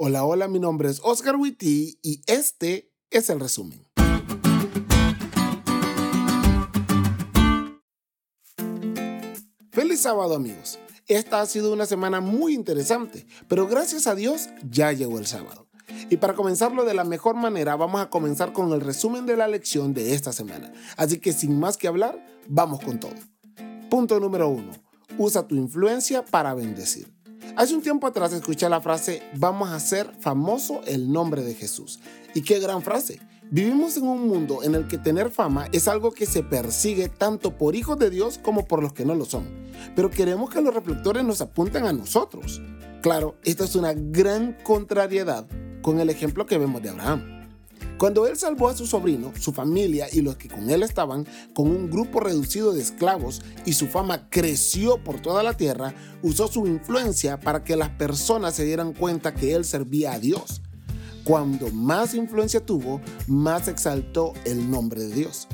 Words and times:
Hola, 0.00 0.24
hola, 0.24 0.46
mi 0.46 0.60
nombre 0.60 0.88
es 0.88 1.00
Oscar 1.02 1.34
Witty 1.34 1.98
y 2.04 2.22
este 2.28 2.92
es 3.10 3.30
el 3.30 3.40
resumen. 3.40 3.84
Feliz 9.72 10.00
sábado 10.00 10.36
amigos. 10.36 10.78
Esta 11.08 11.40
ha 11.40 11.46
sido 11.46 11.72
una 11.72 11.84
semana 11.84 12.20
muy 12.20 12.54
interesante, 12.54 13.26
pero 13.48 13.66
gracias 13.66 14.06
a 14.06 14.14
Dios 14.14 14.50
ya 14.70 14.92
llegó 14.92 15.18
el 15.18 15.26
sábado. 15.26 15.66
Y 16.08 16.18
para 16.18 16.34
comenzarlo 16.34 16.84
de 16.84 16.94
la 16.94 17.02
mejor 17.02 17.34
manera, 17.34 17.74
vamos 17.74 18.00
a 18.00 18.08
comenzar 18.08 18.52
con 18.52 18.72
el 18.72 18.80
resumen 18.80 19.26
de 19.26 19.36
la 19.36 19.48
lección 19.48 19.94
de 19.94 20.14
esta 20.14 20.32
semana. 20.32 20.72
Así 20.96 21.18
que 21.18 21.32
sin 21.32 21.58
más 21.58 21.76
que 21.76 21.88
hablar, 21.88 22.24
vamos 22.46 22.78
con 22.84 23.00
todo. 23.00 23.14
Punto 23.90 24.20
número 24.20 24.48
uno. 24.48 24.70
Usa 25.18 25.48
tu 25.48 25.56
influencia 25.56 26.24
para 26.24 26.54
bendecir. 26.54 27.17
Hace 27.58 27.74
un 27.74 27.82
tiempo 27.82 28.06
atrás 28.06 28.32
escuché 28.32 28.68
la 28.68 28.80
frase, 28.80 29.20
vamos 29.34 29.70
a 29.70 29.74
hacer 29.74 30.08
famoso 30.20 30.80
el 30.86 31.10
nombre 31.10 31.42
de 31.42 31.56
Jesús. 31.56 31.98
Y 32.32 32.42
qué 32.42 32.60
gran 32.60 32.82
frase. 32.82 33.18
Vivimos 33.50 33.96
en 33.96 34.04
un 34.04 34.28
mundo 34.28 34.62
en 34.62 34.76
el 34.76 34.86
que 34.86 34.96
tener 34.96 35.28
fama 35.28 35.66
es 35.72 35.88
algo 35.88 36.12
que 36.12 36.24
se 36.24 36.44
persigue 36.44 37.08
tanto 37.08 37.58
por 37.58 37.74
hijos 37.74 37.98
de 37.98 38.10
Dios 38.10 38.38
como 38.40 38.68
por 38.68 38.80
los 38.80 38.92
que 38.92 39.04
no 39.04 39.16
lo 39.16 39.24
son. 39.24 39.48
Pero 39.96 40.08
queremos 40.08 40.50
que 40.50 40.60
los 40.60 40.72
reflectores 40.72 41.24
nos 41.24 41.40
apunten 41.40 41.84
a 41.84 41.92
nosotros. 41.92 42.62
Claro, 43.02 43.34
esta 43.42 43.64
es 43.64 43.74
una 43.74 43.92
gran 43.92 44.56
contrariedad 44.62 45.44
con 45.82 45.98
el 45.98 46.10
ejemplo 46.10 46.46
que 46.46 46.58
vemos 46.58 46.80
de 46.80 46.90
Abraham. 46.90 47.37
Cuando 47.98 48.28
él 48.28 48.36
salvó 48.36 48.68
a 48.68 48.76
su 48.76 48.86
sobrino, 48.86 49.32
su 49.40 49.52
familia 49.52 50.06
y 50.12 50.20
los 50.20 50.36
que 50.36 50.48
con 50.48 50.70
él 50.70 50.84
estaban, 50.84 51.26
con 51.52 51.66
un 51.66 51.90
grupo 51.90 52.20
reducido 52.20 52.72
de 52.72 52.80
esclavos 52.80 53.42
y 53.66 53.72
su 53.72 53.88
fama 53.88 54.28
creció 54.30 55.02
por 55.02 55.20
toda 55.20 55.42
la 55.42 55.54
tierra, 55.56 55.92
usó 56.22 56.46
su 56.46 56.68
influencia 56.68 57.40
para 57.40 57.64
que 57.64 57.74
las 57.74 57.90
personas 57.90 58.54
se 58.54 58.64
dieran 58.64 58.92
cuenta 58.92 59.34
que 59.34 59.52
él 59.52 59.64
servía 59.64 60.12
a 60.12 60.20
Dios. 60.20 60.62
Cuando 61.24 61.72
más 61.72 62.14
influencia 62.14 62.64
tuvo, 62.64 63.00
más 63.26 63.66
exaltó 63.66 64.32
el 64.44 64.70
nombre 64.70 65.00
de 65.00 65.14
Dios. 65.16 65.48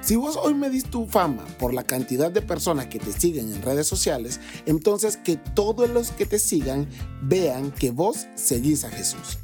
Si 0.00 0.16
vos 0.16 0.36
hoy 0.36 0.54
medís 0.54 0.82
tu 0.82 1.06
fama 1.06 1.44
por 1.60 1.72
la 1.72 1.84
cantidad 1.84 2.32
de 2.32 2.42
personas 2.42 2.86
que 2.86 2.98
te 2.98 3.12
siguen 3.12 3.52
en 3.52 3.62
redes 3.62 3.86
sociales, 3.86 4.40
entonces 4.66 5.16
que 5.16 5.36
todos 5.36 5.88
los 5.90 6.10
que 6.10 6.26
te 6.26 6.40
sigan 6.40 6.88
vean 7.22 7.70
que 7.70 7.92
vos 7.92 8.26
seguís 8.34 8.82
a 8.82 8.90
Jesús. 8.90 9.38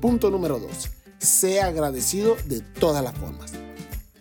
Punto 0.00 0.30
número 0.30 0.58
2 0.58 0.97
sea 1.18 1.66
agradecido 1.66 2.36
de 2.46 2.60
todas 2.60 3.02
las 3.02 3.16
formas. 3.16 3.52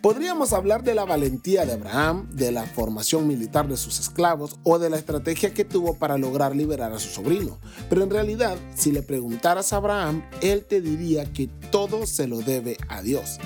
Podríamos 0.02 0.54
hablar 0.54 0.84
de 0.84 0.96
la 0.96 1.06
valentía 1.06 1.66
de 1.66 1.74
Abraham, 1.74 2.30
de 2.32 2.52
la 2.52 2.64
formación 2.64 3.28
militar 3.28 3.68
de 3.68 3.78
sus 3.78 4.00
esclavos 4.00 4.58
o 4.64 4.80
de 4.80 4.90
la 4.90 4.98
estrategia 4.98 5.54
que 5.54 5.66
tuvo 5.66 5.96
para 5.96 6.18
lograr 6.18 6.56
liberar 6.56 6.94
a 6.94 7.00
su 7.00 7.10
sobrino. 7.10 7.58
Pero 7.90 8.04
en 8.04 8.10
realidad, 8.10 8.58
si 8.76 8.92
le 8.92 9.02
preguntaras 9.02 9.74
a 9.74 9.78
Abraham, 9.78 10.24
él 10.42 10.66
te 10.66 10.82
diría 10.82 11.34
que 11.34 11.48
todo 11.72 12.06
se 12.06 12.28
lo 12.28 12.40
debe 12.40 12.78
a 12.88 13.02
Dios. 13.02 13.40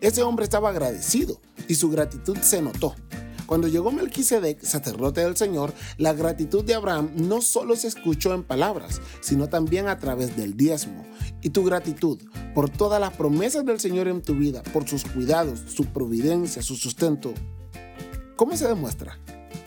Ese 0.00 0.22
hombre 0.22 0.44
estaba 0.44 0.70
agradecido 0.70 1.40
y 1.68 1.74
su 1.74 1.90
gratitud 1.90 2.38
se 2.38 2.62
notó. 2.62 2.94
Cuando 3.48 3.66
llegó 3.66 3.90
Melquisedec, 3.90 4.62
sacerdote 4.62 5.22
del 5.22 5.34
Señor, 5.34 5.72
la 5.96 6.12
gratitud 6.12 6.62
de 6.62 6.74
Abraham 6.74 7.12
no 7.14 7.40
solo 7.40 7.76
se 7.76 7.88
escuchó 7.88 8.34
en 8.34 8.42
palabras, 8.42 9.00
sino 9.22 9.48
también 9.48 9.88
a 9.88 9.98
través 9.98 10.36
del 10.36 10.54
diezmo. 10.54 11.06
Y 11.40 11.48
tu 11.48 11.64
gratitud 11.64 12.20
por 12.54 12.68
todas 12.68 13.00
las 13.00 13.14
promesas 13.14 13.64
del 13.64 13.80
Señor 13.80 14.06
en 14.06 14.20
tu 14.20 14.34
vida, 14.34 14.62
por 14.64 14.86
sus 14.86 15.06
cuidados, 15.06 15.60
su 15.66 15.86
providencia, 15.86 16.60
su 16.60 16.76
sustento, 16.76 17.32
¿cómo 18.36 18.54
se 18.54 18.68
demuestra? 18.68 19.18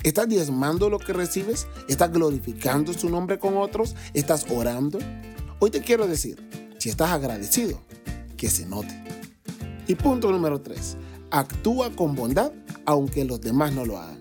¿Estás 0.04 0.30
diezmando 0.30 0.88
lo 0.88 1.00
que 1.00 1.14
recibes? 1.14 1.66
¿Estás 1.88 2.12
glorificando 2.12 2.94
su 2.94 3.09
nombre 3.09 3.40
con 3.40 3.58
otros? 3.58 3.96
¿Estás 4.14 4.46
orando? 4.52 5.00
Hoy 5.58 5.72
te 5.72 5.82
quiero 5.82 6.08
decir, 6.08 6.38
si 6.78 6.90
estás 6.90 7.09
agradecido, 7.09 7.82
que 8.38 8.48
se 8.48 8.64
note. 8.68 8.94
Y 9.88 9.96
punto 9.96 10.32
número 10.32 10.62
3. 10.62 10.98
Actúa 11.32 11.90
con 11.96 12.14
bondad 12.14 12.52
aunque 12.86 13.26
los 13.26 13.42
demás 13.42 13.74
no 13.74 13.86
lo 13.86 13.97
hagan. 13.97 14.19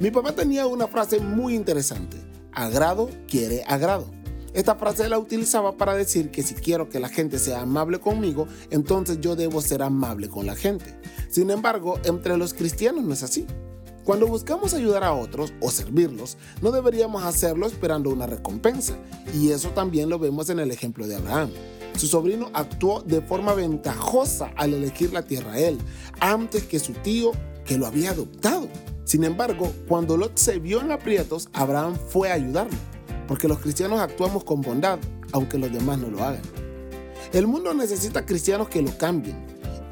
Mi 0.00 0.10
papá 0.10 0.32
tenía 0.32 0.66
una 0.66 0.88
frase 0.88 1.20
muy 1.20 1.54
interesante. 1.54 2.16
Agrado 2.52 3.08
quiere 3.28 3.62
agrado. 3.66 4.06
Esta 4.52 4.76
frase 4.76 5.08
la 5.08 5.18
utilizaba 5.18 5.76
para 5.76 5.94
decir 5.94 6.30
que 6.30 6.44
si 6.44 6.54
quiero 6.54 6.88
que 6.88 7.00
la 7.00 7.08
gente 7.08 7.40
sea 7.40 7.62
amable 7.62 7.98
conmigo, 7.98 8.46
entonces 8.70 9.20
yo 9.20 9.34
debo 9.34 9.60
ser 9.60 9.82
amable 9.82 10.28
con 10.28 10.46
la 10.46 10.54
gente. 10.54 10.96
Sin 11.28 11.50
embargo, 11.50 11.98
entre 12.04 12.36
los 12.36 12.54
cristianos 12.54 13.02
no 13.02 13.12
es 13.12 13.24
así. 13.24 13.46
Cuando 14.04 14.26
buscamos 14.26 14.74
ayudar 14.74 15.02
a 15.02 15.12
otros 15.12 15.52
o 15.60 15.70
servirlos, 15.70 16.36
no 16.62 16.70
deberíamos 16.70 17.24
hacerlo 17.24 17.66
esperando 17.66 18.10
una 18.10 18.26
recompensa. 18.26 18.94
Y 19.32 19.50
eso 19.50 19.70
también 19.70 20.08
lo 20.08 20.18
vemos 20.18 20.50
en 20.50 20.60
el 20.60 20.70
ejemplo 20.70 21.08
de 21.08 21.16
Abraham. 21.16 21.50
Su 21.96 22.06
sobrino 22.06 22.50
actuó 22.52 23.02
de 23.02 23.22
forma 23.22 23.54
ventajosa 23.54 24.52
al 24.56 24.74
elegir 24.74 25.12
la 25.12 25.22
tierra 25.22 25.52
a 25.52 25.58
él, 25.58 25.78
antes 26.20 26.64
que 26.64 26.78
su 26.78 26.92
tío 26.92 27.32
que 27.64 27.78
lo 27.78 27.86
había 27.86 28.10
adoptado. 28.10 28.68
Sin 29.04 29.24
embargo, 29.24 29.72
cuando 29.88 30.16
Lot 30.16 30.36
se 30.36 30.58
vio 30.58 30.80
en 30.80 30.92
aprietos, 30.92 31.48
Abraham 31.52 31.96
fue 32.08 32.30
a 32.30 32.34
ayudarlo, 32.34 32.76
porque 33.28 33.48
los 33.48 33.58
cristianos 33.58 34.00
actuamos 34.00 34.44
con 34.44 34.60
bondad, 34.60 34.98
aunque 35.32 35.58
los 35.58 35.72
demás 35.72 35.98
no 35.98 36.08
lo 36.08 36.22
hagan. 36.24 36.42
El 37.32 37.46
mundo 37.46 37.74
necesita 37.74 38.24
cristianos 38.24 38.68
que 38.68 38.82
lo 38.82 38.96
cambien, 38.96 39.36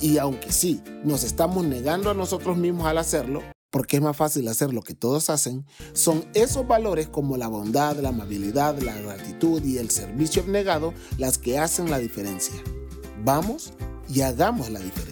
y 0.00 0.18
aunque 0.18 0.50
sí, 0.50 0.82
nos 1.04 1.24
estamos 1.24 1.64
negando 1.64 2.10
a 2.10 2.14
nosotros 2.14 2.56
mismos 2.56 2.86
al 2.86 2.98
hacerlo, 2.98 3.42
porque 3.70 3.96
es 3.96 4.02
más 4.02 4.16
fácil 4.16 4.48
hacer 4.48 4.74
lo 4.74 4.82
que 4.82 4.94
todos 4.94 5.30
hacen, 5.30 5.64
son 5.94 6.24
esos 6.34 6.66
valores 6.66 7.08
como 7.08 7.36
la 7.36 7.48
bondad, 7.48 7.96
la 7.96 8.10
amabilidad, 8.10 8.78
la 8.80 8.94
gratitud 8.94 9.62
y 9.64 9.78
el 9.78 9.90
servicio 9.90 10.42
abnegado 10.42 10.92
las 11.18 11.38
que 11.38 11.58
hacen 11.58 11.90
la 11.90 11.98
diferencia. 11.98 12.54
Vamos 13.24 13.72
y 14.08 14.20
hagamos 14.20 14.68
la 14.68 14.80
diferencia. 14.80 15.11